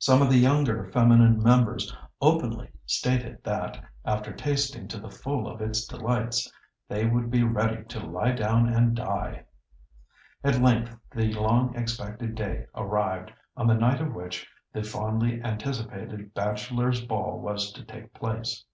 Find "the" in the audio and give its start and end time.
0.30-0.36, 4.98-5.08, 11.14-11.32, 13.68-13.74, 14.72-14.82